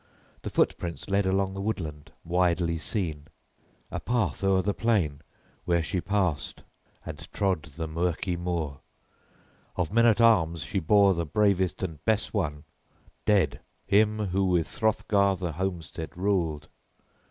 The 0.41 0.49
footprints 0.49 1.09
led 1.11 1.27
along 1.27 1.53
the 1.53 1.61
woodland, 1.61 2.11
widely 2.23 2.79
seen, 2.79 3.27
a 3.91 3.99
path 3.99 4.43
o'er 4.43 4.63
the 4.63 4.73
plain, 4.73 5.21
where 5.65 5.83
she 5.83 6.01
passed, 6.01 6.63
and 7.05 7.31
trod 7.31 7.61
the 7.61 7.87
murky 7.87 8.35
moor; 8.35 8.79
of 9.75 9.93
men 9.93 10.07
at 10.07 10.19
arms 10.19 10.63
she 10.63 10.79
bore 10.79 11.13
the 11.13 11.23
bravest 11.27 11.83
and 11.83 12.03
best 12.03 12.33
one, 12.33 12.63
dead, 13.27 13.59
him 13.85 14.29
who 14.29 14.45
with 14.45 14.69
Hrothgar 14.79 15.35
the 15.35 15.51
homestead 15.51 16.17
ruled. 16.17 16.67